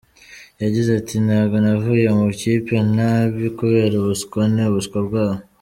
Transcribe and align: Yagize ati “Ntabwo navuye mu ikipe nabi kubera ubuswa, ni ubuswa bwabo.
Yagize 0.63 0.89
ati 0.99 1.15
“Ntabwo 1.25 1.55
navuye 1.63 2.05
mu 2.15 2.23
ikipe 2.33 2.75
nabi 2.95 3.45
kubera 3.57 3.93
ubuswa, 3.97 4.41
ni 4.53 4.61
ubuswa 4.67 4.97
bwabo. 5.07 5.39